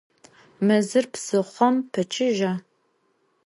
[0.67, 2.53] Mezır psıxhom peçıja?